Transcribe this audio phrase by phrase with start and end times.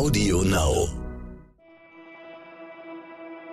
[0.00, 0.88] Audio Now.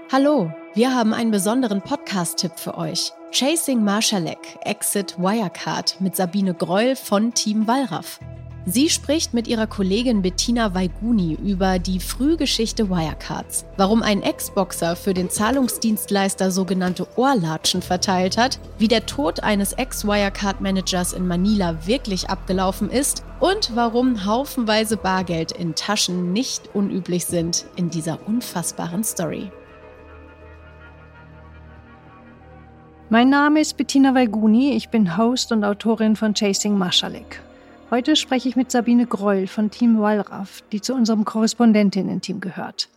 [0.09, 3.11] Hallo, wir haben einen besonderen Podcast-Tipp für euch.
[3.31, 8.21] Chasing Marshalek, Exit Wirecard mit Sabine Greul von Team Wallraff.
[8.69, 15.13] Sie spricht mit ihrer Kollegin Bettina Weiguni über die Frühgeschichte Wirecards, warum ein Ex-Boxer für
[15.13, 22.89] den Zahlungsdienstleister sogenannte Ohrlatschen verteilt hat, wie der Tod eines Ex-Wirecard-Managers in Manila wirklich abgelaufen
[22.89, 29.49] ist und warum haufenweise Bargeld in Taschen nicht unüblich sind in dieser unfassbaren Story.
[33.09, 37.41] Mein Name ist Bettina Weiguni, ich bin Host und Autorin von Chasing Maschalek.
[37.89, 42.89] Heute spreche ich mit Sabine Greul von Team Wallraff, die zu unserem Korrespondentinnen-Team gehört.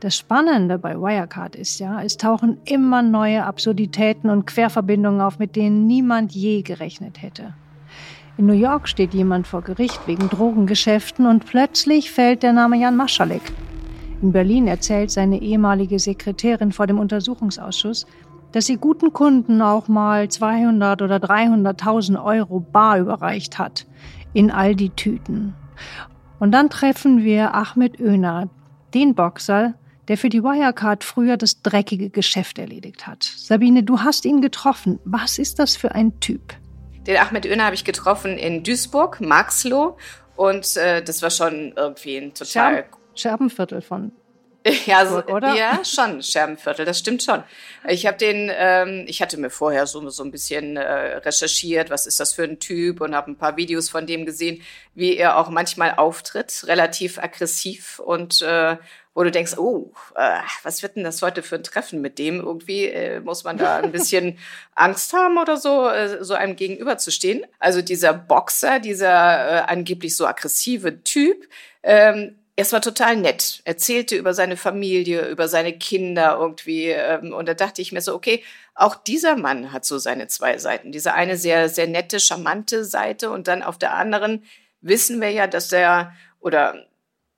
[0.00, 5.54] Das Spannende bei Wirecard ist ja, es tauchen immer neue Absurditäten und Querverbindungen auf, mit
[5.54, 7.54] denen niemand je gerechnet hätte.
[8.36, 12.96] In New York steht jemand vor Gericht wegen Drogengeschäften und plötzlich fällt der Name Jan
[12.96, 13.42] Maschalek.
[14.22, 18.06] In Berlin erzählt seine ehemalige Sekretärin vor dem Untersuchungsausschuss,
[18.50, 23.86] dass sie guten Kunden auch mal 200 oder 300.000 Euro bar überreicht hat
[24.32, 25.54] in all die Tüten.
[26.38, 28.48] Und dann treffen wir Ahmed Öner,
[28.94, 29.74] den Boxer,
[30.08, 33.22] der für die Wirecard früher das dreckige Geschäft erledigt hat.
[33.22, 34.98] Sabine, du hast ihn getroffen.
[35.04, 36.54] Was ist das für ein Typ?
[37.06, 39.96] Den Ahmed Öner habe ich getroffen in Duisburg, Marxloh.
[40.36, 42.74] Und äh, das war schon irgendwie ein total...
[42.74, 44.12] Scherben, Scherbenviertel von
[44.86, 45.54] Ja, so, oder?
[45.54, 47.42] ja, schon Scherbenviertel, das stimmt schon.
[47.88, 52.06] Ich habe den, ähm, ich hatte mir vorher so so ein bisschen äh, recherchiert, was
[52.06, 54.62] ist das für ein Typ und habe ein paar Videos von dem gesehen,
[54.94, 58.76] wie er auch manchmal auftritt, relativ aggressiv und äh,
[59.14, 62.40] wo du denkst, oh, äh, was wird denn das heute für ein Treffen mit dem?
[62.40, 64.38] Irgendwie äh, muss man da ein bisschen
[64.74, 67.44] Angst haben oder so, äh, so einem gegenüberzustehen.
[67.58, 71.46] Also dieser Boxer, dieser äh, angeblich so aggressive Typ,
[71.82, 73.62] ähm, es war total nett.
[73.64, 76.88] Erzählte über seine Familie, über seine Kinder irgendwie.
[76.88, 78.42] Ähm, und da dachte ich mir so, okay,
[78.74, 80.92] auch dieser Mann hat so seine zwei Seiten.
[80.92, 83.30] Diese eine sehr, sehr nette, charmante Seite.
[83.30, 84.44] Und dann auf der anderen
[84.80, 86.86] wissen wir ja, dass er, oder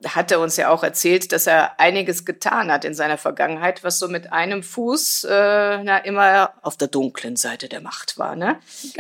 [0.05, 3.99] hat er uns ja auch erzählt, dass er einiges getan hat in seiner Vergangenheit, was
[3.99, 8.35] so mit einem Fuß äh, na, immer auf der dunklen Seite der Macht war.
[8.35, 8.59] Ne?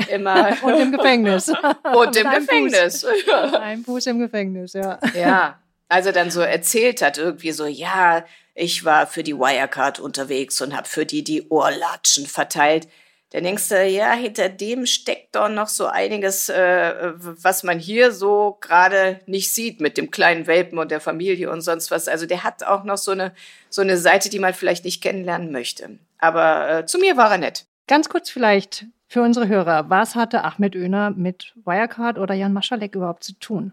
[0.09, 1.49] Immer und im Gefängnis.
[1.95, 3.03] und im Gefängnis.
[3.03, 3.55] Fuß.
[3.55, 4.99] Ein Fuß im Gefängnis, ja.
[5.15, 5.59] Ja,
[5.89, 8.25] als er dann so erzählt hat, irgendwie so, ja,
[8.55, 12.89] ich war für die Wirecard unterwegs und habe für die die Ohrlatschen verteilt.
[13.31, 18.13] Dann denkst du, ja, hinter dem steckt doch noch so einiges, äh, was man hier
[18.13, 22.07] so gerade nicht sieht mit dem kleinen Welpen und der Familie und sonst was.
[22.07, 23.35] Also der hat auch noch so eine,
[23.71, 25.99] so eine Seite, die man vielleicht nicht kennenlernen möchte.
[26.19, 27.67] Aber äh, zu mir war er nett.
[27.89, 29.91] Ganz kurz vielleicht für unsere Hörer.
[29.91, 33.73] Was hatte Ahmed Öner mit Wirecard oder Jan Maschalek überhaupt zu tun?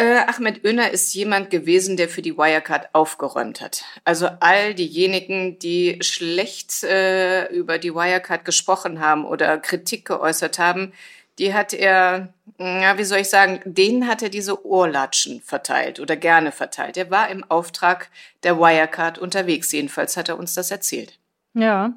[0.00, 3.84] Äh, Ahmed Öner ist jemand gewesen, der für die Wirecard aufgeräumt hat.
[4.06, 10.94] Also all diejenigen, die schlecht äh, über die Wirecard gesprochen haben oder Kritik geäußert haben,
[11.38, 16.16] die hat er, ja, wie soll ich sagen, denen hat er diese Ohrlatschen verteilt oder
[16.16, 16.96] gerne verteilt.
[16.96, 18.08] Er war im Auftrag
[18.42, 21.18] der Wirecard unterwegs, jedenfalls hat er uns das erzählt.
[21.52, 21.92] Ja.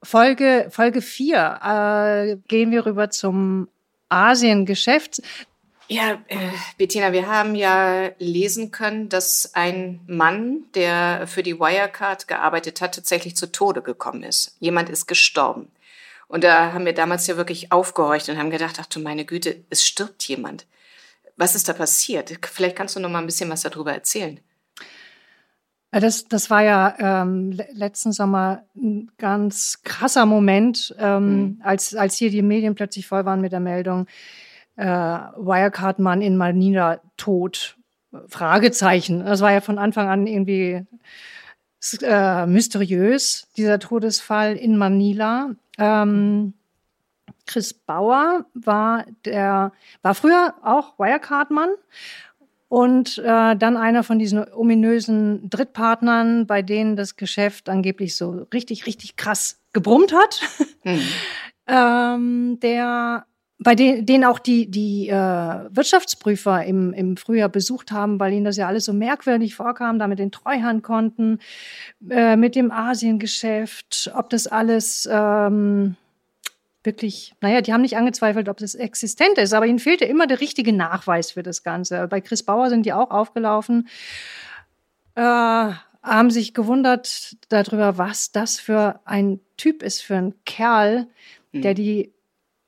[0.00, 3.66] Folge, Folge 4 äh, gehen wir rüber zum
[4.08, 5.22] Asiengeschäft.
[5.90, 6.36] Ja, äh,
[6.76, 12.94] Bettina, wir haben ja lesen können, dass ein Mann, der für die Wirecard gearbeitet hat,
[12.94, 14.56] tatsächlich zu Tode gekommen ist.
[14.60, 15.70] Jemand ist gestorben.
[16.28, 19.64] Und da haben wir damals ja wirklich aufgehorcht und haben gedacht, ach du meine Güte,
[19.70, 20.66] es stirbt jemand.
[21.38, 22.38] Was ist da passiert?
[22.52, 24.38] Vielleicht kannst du noch mal ein bisschen was darüber erzählen.
[25.90, 31.60] Das, das war ja ähm, letzten Sommer ein ganz krasser Moment, ähm, mhm.
[31.64, 34.06] als, als hier die Medien plötzlich voll waren mit der Meldung,
[34.78, 37.78] äh, Wirecard-Mann in Manila tot?
[38.28, 39.24] Fragezeichen.
[39.24, 40.82] Das war ja von Anfang an irgendwie
[42.02, 45.50] äh, mysteriös, dieser Todesfall in Manila.
[45.76, 46.54] Ähm,
[47.46, 49.72] Chris Bauer war der,
[50.02, 51.70] war früher auch Wirecard-Mann
[52.68, 58.86] und äh, dann einer von diesen ominösen Drittpartnern, bei denen das Geschäft angeblich so richtig,
[58.86, 60.40] richtig krass gebrummt hat.
[60.84, 61.00] Mhm.
[61.66, 63.26] ähm, der
[63.60, 68.44] bei denen, denen auch die, die äh, Wirtschaftsprüfer im, im Frühjahr besucht haben, weil ihnen
[68.44, 71.40] das ja alles so merkwürdig vorkam, da mit den Treuhandkonten,
[72.08, 75.96] äh, mit dem Asiengeschäft, ob das alles ähm,
[76.84, 80.40] wirklich, naja, die haben nicht angezweifelt, ob das existent ist, aber ihnen fehlte immer der
[80.40, 82.06] richtige Nachweis für das Ganze.
[82.06, 83.88] Bei Chris Bauer sind die auch aufgelaufen,
[85.16, 91.08] äh, haben sich gewundert darüber, was das für ein Typ ist, für ein Kerl,
[91.52, 91.76] der mhm.
[91.76, 92.12] die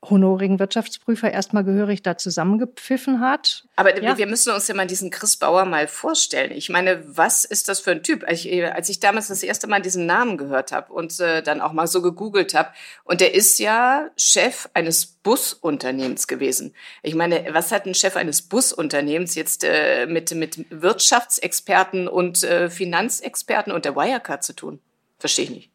[0.02, 3.66] honorigen Wirtschaftsprüfer erstmal gehörig da zusammengepfiffen hat.
[3.76, 4.16] Aber ja.
[4.16, 6.52] wir müssen uns ja mal diesen Chris Bauer mal vorstellen.
[6.52, 8.24] Ich meine, was ist das für ein Typ?
[8.26, 11.60] Als ich, als ich damals das erste Mal diesen Namen gehört habe und äh, dann
[11.60, 12.70] auch mal so gegoogelt habe,
[13.04, 16.74] und der ist ja Chef eines Busunternehmens gewesen.
[17.02, 22.70] Ich meine, was hat ein Chef eines Busunternehmens jetzt äh, mit, mit Wirtschaftsexperten und äh,
[22.70, 24.80] Finanzexperten und der Wirecard zu tun?
[25.18, 25.70] Verstehe ich nicht.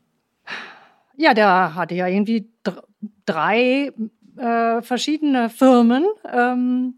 [1.17, 2.49] Ja, der hatte ja irgendwie
[3.25, 3.91] drei
[4.37, 6.95] äh, verschiedene Firmen, ähm,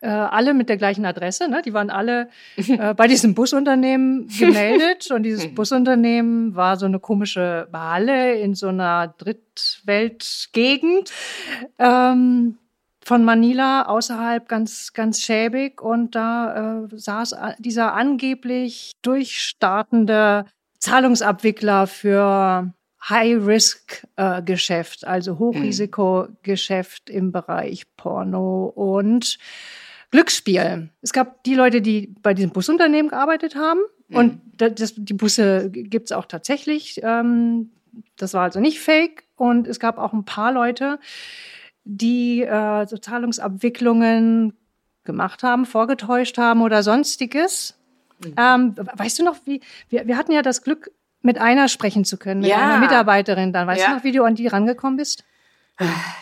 [0.00, 1.48] äh, alle mit der gleichen Adresse.
[1.48, 1.62] Ne?
[1.62, 7.68] Die waren alle äh, bei diesem Busunternehmen gemeldet und dieses Busunternehmen war so eine komische
[7.72, 11.12] Halle in so einer Drittweltgegend.
[11.78, 12.56] Ähm,
[13.02, 20.44] von Manila außerhalb ganz, ganz schäbig und da äh, saß dieser angeblich durchstartende
[20.78, 22.72] Zahlungsabwickler für
[23.08, 29.38] High-Risk-Geschäft, also Hochrisikogeschäft im Bereich Porno und
[30.10, 30.90] Glücksspiel.
[31.00, 34.16] Es gab die Leute, die bei diesem Busunternehmen gearbeitet haben mhm.
[34.16, 37.00] und das, die Busse gibt's auch tatsächlich.
[37.02, 37.70] Ähm,
[38.16, 40.98] das war also nicht fake und es gab auch ein paar Leute,
[41.84, 44.52] die äh, so Zahlungsabwicklungen
[45.04, 47.76] gemacht haben, vorgetäuscht haben oder sonstiges.
[48.24, 48.34] Mhm.
[48.36, 50.90] Ähm, weißt du noch, wie wir, wir hatten ja das Glück,
[51.22, 52.58] mit einer sprechen zu können, mit ja.
[52.58, 53.66] einer Mitarbeiterin dann.
[53.66, 53.88] Weißt ja.
[53.88, 55.24] du noch, wie du an die rangekommen bist?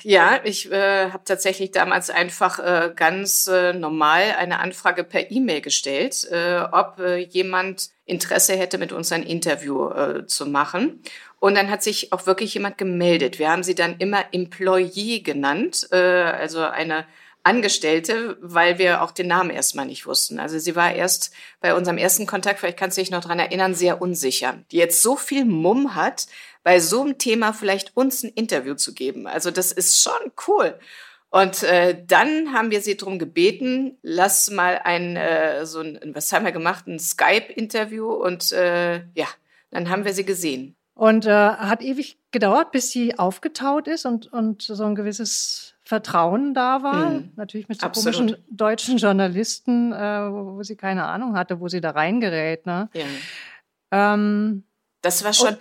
[0.04, 5.60] Ja, ich äh, habe tatsächlich damals einfach äh, ganz äh, normal eine Anfrage per E-Mail
[5.62, 11.02] gestellt, äh, ob äh, jemand Interesse hätte, mit uns ein Interview äh, zu machen.
[11.40, 13.40] Und dann hat sich auch wirklich jemand gemeldet.
[13.40, 17.04] Wir haben sie dann immer Employee genannt, äh, also eine
[17.48, 20.38] Angestellte, weil wir auch den Namen erstmal nicht wussten.
[20.38, 23.74] Also sie war erst bei unserem ersten Kontakt, vielleicht kannst du dich noch dran erinnern,
[23.74, 24.58] sehr unsicher.
[24.70, 26.26] Die jetzt so viel Mumm hat,
[26.62, 29.26] bei so einem Thema vielleicht uns ein Interview zu geben.
[29.26, 30.78] Also das ist schon cool.
[31.30, 36.30] Und äh, dann haben wir sie darum gebeten, lass mal ein, äh, so ein, was
[36.32, 39.26] haben wir gemacht, ein Skype-Interview und äh, ja,
[39.70, 40.77] dann haben wir sie gesehen.
[40.98, 46.54] Und äh, hat ewig gedauert, bis sie aufgetaut ist und, und so ein gewisses Vertrauen
[46.54, 47.10] da war.
[47.10, 47.32] Mhm.
[47.36, 48.16] Natürlich mit so Absolut.
[48.16, 52.66] komischen deutschen Journalisten, äh, wo, sie keine Ahnung hatte, wo sie da reingerät.
[52.66, 52.90] Ne?
[52.94, 53.04] Ja.
[53.92, 54.64] Ähm,
[55.00, 55.56] das war schon,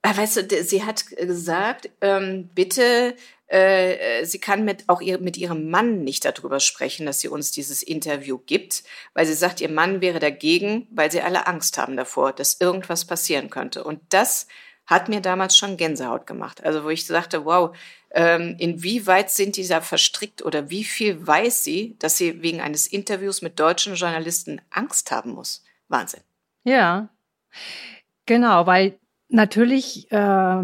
[0.00, 3.14] ah, weißt du, sie hat gesagt, ähm, bitte
[3.48, 7.50] äh, sie kann mit auch ihr, mit ihrem Mann nicht darüber sprechen, dass sie uns
[7.50, 11.96] dieses Interview gibt, weil sie sagt, ihr Mann wäre dagegen, weil sie alle Angst haben
[11.96, 13.84] davor, dass irgendwas passieren könnte.
[13.84, 14.46] Und das
[14.88, 16.64] hat mir damals schon Gänsehaut gemacht.
[16.64, 17.76] Also wo ich sagte, wow,
[18.10, 22.86] ähm, inwieweit sind die da verstrickt oder wie viel weiß sie, dass sie wegen eines
[22.86, 25.62] Interviews mit deutschen Journalisten Angst haben muss?
[25.88, 26.22] Wahnsinn.
[26.64, 27.10] Ja,
[28.24, 28.98] genau, weil
[29.28, 30.62] natürlich äh,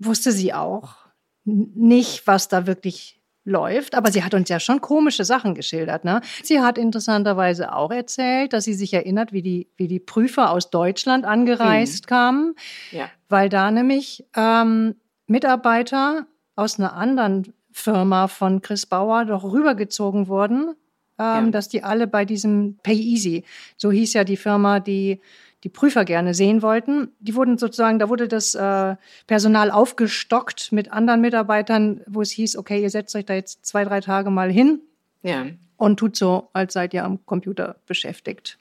[0.00, 0.96] wusste sie auch
[1.44, 6.04] nicht, was da wirklich läuft, aber sie hat uns ja schon komische Sachen geschildert.
[6.04, 6.20] Ne?
[6.42, 10.70] Sie hat interessanterweise auch erzählt, dass sie sich erinnert, wie die, wie die Prüfer aus
[10.70, 12.08] Deutschland angereist mhm.
[12.08, 12.54] kamen,
[12.90, 13.10] ja.
[13.28, 14.94] weil da nämlich ähm,
[15.26, 16.26] Mitarbeiter
[16.56, 20.74] aus einer anderen Firma von Chris Bauer doch rübergezogen wurden,
[21.18, 21.50] ähm, ja.
[21.50, 23.44] dass die alle bei diesem Pay Easy,
[23.76, 25.20] so hieß ja die Firma, die
[25.64, 27.08] die Prüfer gerne sehen wollten.
[27.20, 28.96] Die wurden sozusagen, da wurde das äh,
[29.26, 33.84] Personal aufgestockt mit anderen Mitarbeitern, wo es hieß, okay, ihr setzt euch da jetzt zwei,
[33.84, 34.80] drei Tage mal hin
[35.22, 35.46] ja.
[35.78, 38.58] und tut so, als seid ihr am Computer beschäftigt.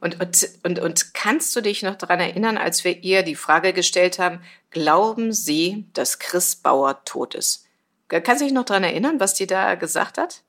[0.00, 3.72] Und, und, und, und kannst du dich noch daran erinnern, als wir ihr die Frage
[3.72, 7.66] gestellt haben, glauben Sie, dass Chris Bauer tot ist?
[8.08, 10.42] Kannst du dich noch daran erinnern, was die da gesagt hat?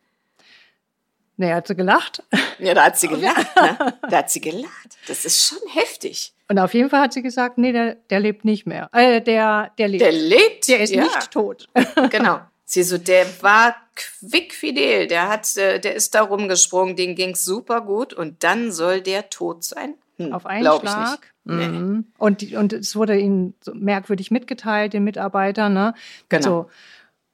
[1.38, 2.24] Nee, hat sie gelacht.
[2.58, 3.56] Ja, da hat sie gelacht.
[3.56, 3.94] Ne?
[4.10, 4.98] Da hat sie gelacht.
[5.08, 6.34] Das ist schon heftig.
[6.50, 8.90] Und auf jeden Fall hat sie gesagt, nee, der, der lebt nicht mehr.
[8.92, 10.02] Äh, der, der lebt.
[10.02, 10.68] Der lebt?
[10.68, 11.04] Der ist ja.
[11.04, 11.68] nicht tot.
[12.10, 12.40] Genau.
[12.70, 17.80] Sie so, der war quickfidel, der hat, äh, der ist da rumgesprungen, den ging's super
[17.80, 19.94] gut und dann soll der tot sein?
[20.18, 21.34] Hm, auf einen Schlag.
[21.46, 21.98] Mhm.
[21.98, 22.04] Nee.
[22.18, 25.94] Und, und es wurde ihnen so merkwürdig mitgeteilt, den Mitarbeitern, ne?
[26.28, 26.44] Genau.
[26.44, 26.70] So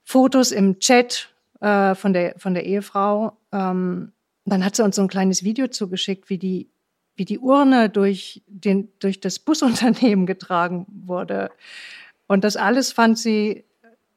[0.04, 1.33] Fotos im Chat
[1.64, 3.38] äh, von, der, von der Ehefrau.
[3.50, 4.12] Ähm,
[4.44, 6.70] dann hat sie uns so ein kleines Video zugeschickt, wie die,
[7.16, 11.50] wie die Urne durch, den, durch das Busunternehmen getragen wurde.
[12.26, 13.64] Und das alles fand sie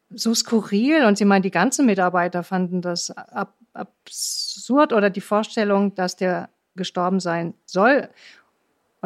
[0.10, 5.96] so skurril und sie meint, die ganzen Mitarbeiter fanden das ab, absurd oder die Vorstellung,
[5.96, 8.10] dass der gestorben sein soll.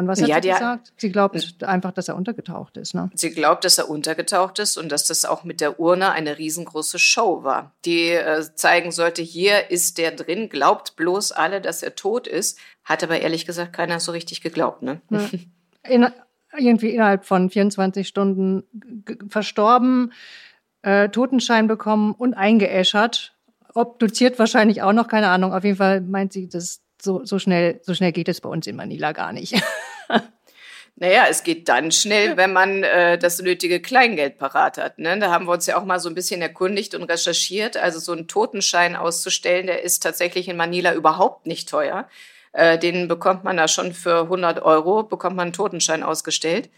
[0.02, 0.92] Und was hat ja, sie gesagt?
[0.96, 2.94] Sie glaubt einfach, dass er untergetaucht ist.
[2.94, 3.10] Ne?
[3.14, 6.98] Sie glaubt, dass er untergetaucht ist und dass das auch mit der Urne eine riesengroße
[6.98, 11.94] Show war, die äh, zeigen sollte, hier ist der drin, glaubt bloß alle, dass er
[11.94, 12.58] tot ist.
[12.84, 14.82] Hat aber ehrlich gesagt keiner so richtig geglaubt.
[14.82, 15.00] Ne?
[15.10, 15.28] Ja.
[15.88, 16.06] In,
[16.56, 18.62] irgendwie innerhalb von 24 Stunden
[19.28, 20.12] verstorben.
[20.82, 23.34] äh, Totenschein bekommen und eingeäschert.
[23.74, 25.54] Obduziert wahrscheinlich auch noch, keine Ahnung.
[25.54, 28.66] Auf jeden Fall meint sie, dass so, so schnell, so schnell geht es bei uns
[28.66, 29.54] in Manila gar nicht.
[30.96, 34.98] Naja, es geht dann schnell, wenn man äh, das nötige Kleingeld parat hat.
[34.98, 35.18] Ne?
[35.18, 37.76] Da haben wir uns ja auch mal so ein bisschen erkundigt und recherchiert.
[37.76, 42.08] Also so einen Totenschein auszustellen, der ist tatsächlich in Manila überhaupt nicht teuer.
[42.52, 46.68] Äh, den bekommt man da schon für 100 Euro, bekommt man einen Totenschein ausgestellt.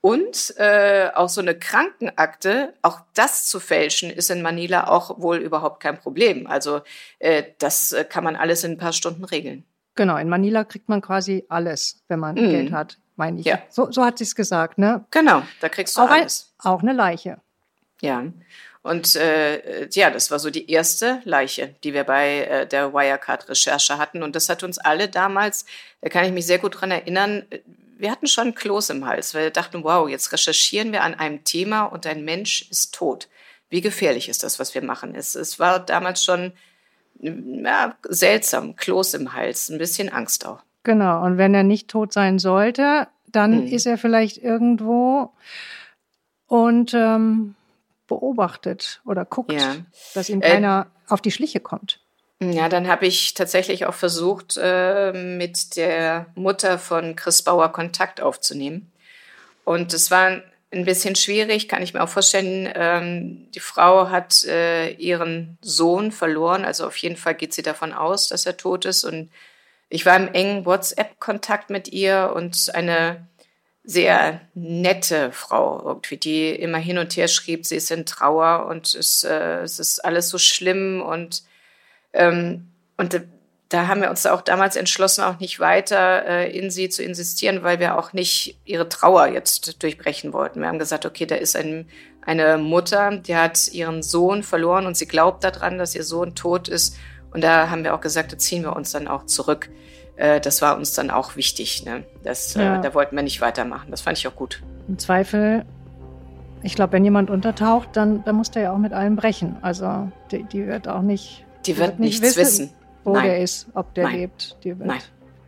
[0.00, 5.38] Und äh, auch so eine Krankenakte, auch das zu fälschen, ist in Manila auch wohl
[5.38, 6.46] überhaupt kein Problem.
[6.46, 6.82] Also
[7.18, 9.64] äh, das äh, kann man alles in ein paar Stunden regeln.
[9.94, 12.50] Genau, in Manila kriegt man quasi alles, wenn man mm.
[12.50, 13.46] Geld hat, meine ich.
[13.46, 13.60] Ja.
[13.68, 15.04] So, so hat sie es gesagt, ne?
[15.10, 16.52] Genau, da kriegst du auch alles.
[16.58, 17.38] Ein, auch eine Leiche.
[18.00, 18.24] Ja.
[18.82, 23.96] Und äh, ja, das war so die erste Leiche, die wir bei äh, der Wirecard-Recherche
[23.96, 24.22] hatten.
[24.22, 25.64] Und das hat uns alle damals,
[26.02, 27.46] da kann ich mich sehr gut dran erinnern,
[27.96, 31.44] wir hatten schon Kloß im Hals, weil wir dachten, wow, jetzt recherchieren wir an einem
[31.44, 33.28] Thema und ein Mensch ist tot.
[33.70, 35.14] Wie gefährlich ist das, was wir machen?
[35.14, 36.52] Es, es war damals schon
[37.20, 40.60] ja, seltsam, Kloß im Hals, ein bisschen Angst auch.
[40.82, 43.66] Genau, und wenn er nicht tot sein sollte, dann hm.
[43.66, 45.32] ist er vielleicht irgendwo
[46.46, 47.54] und ähm,
[48.06, 49.76] beobachtet oder guckt, ja.
[50.14, 52.00] dass ihm äh, keiner äh, auf die Schliche kommt.
[52.40, 58.20] Ja, dann habe ich tatsächlich auch versucht, äh, mit der Mutter von Chris Bauer Kontakt
[58.20, 58.92] aufzunehmen.
[59.64, 60.42] Und es war
[60.74, 62.70] ein bisschen schwierig, kann ich mir auch vorstellen.
[62.74, 67.92] Ähm, die Frau hat äh, ihren Sohn verloren, also auf jeden Fall geht sie davon
[67.92, 69.04] aus, dass er tot ist.
[69.04, 69.30] Und
[69.88, 73.26] ich war im engen WhatsApp-Kontakt mit ihr und eine
[73.84, 78.94] sehr nette Frau irgendwie, die immer hin und her schrieb, sie ist in Trauer und
[78.94, 81.42] es, äh, es ist alles so schlimm und
[82.14, 83.20] ähm, und
[83.74, 87.64] da haben wir uns auch damals entschlossen, auch nicht weiter äh, in sie zu insistieren,
[87.64, 90.60] weil wir auch nicht ihre Trauer jetzt durchbrechen wollten.
[90.60, 91.88] Wir haben gesagt, okay, da ist ein,
[92.24, 96.68] eine Mutter, die hat ihren Sohn verloren und sie glaubt daran, dass ihr Sohn tot
[96.68, 96.96] ist.
[97.32, 99.70] Und da haben wir auch gesagt, da ziehen wir uns dann auch zurück.
[100.14, 101.84] Äh, das war uns dann auch wichtig.
[101.84, 102.04] Ne?
[102.22, 102.78] Das, äh, ja.
[102.78, 103.90] äh, da wollten wir nicht weitermachen.
[103.90, 104.62] Das fand ich auch gut.
[104.86, 105.64] Im Zweifel,
[106.62, 109.56] ich glaube, wenn jemand untertaucht, dann, dann muss der ja auch mit allem brechen.
[109.62, 111.44] Also die, die wird auch nicht.
[111.66, 112.83] Die, die wird, wird, nichts wissen, wissen.
[113.04, 113.24] Wo Nein.
[113.24, 114.16] der ist, ob der Nein.
[114.16, 114.56] lebt.
[114.64, 115.00] Die wird, Nein.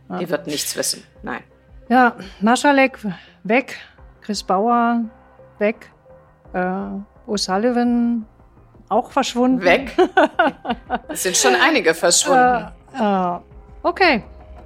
[0.09, 0.17] Ja.
[0.19, 1.03] Die wird nichts wissen.
[1.23, 1.43] Nein.
[1.89, 2.99] Ja, Maschalek
[3.43, 3.77] weg,
[4.21, 5.05] Chris Bauer
[5.57, 5.91] weg,
[6.53, 6.59] äh,
[7.27, 8.23] O'Sullivan
[8.89, 9.61] auch verschwunden.
[9.63, 9.95] Weg?
[11.09, 12.67] es sind schon einige verschwunden.
[12.93, 13.39] Äh, äh,
[13.83, 14.23] okay.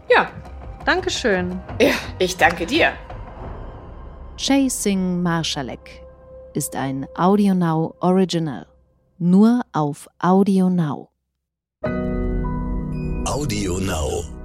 [0.10, 0.30] Ja.
[0.86, 1.60] Dankeschön.
[1.80, 2.94] Ja, ich danke dir.
[4.38, 6.02] Chasing Marshalek
[6.54, 8.66] ist ein AudioNow Original.
[9.20, 11.10] Nur auf AudioNow.
[13.42, 14.41] AudioNow.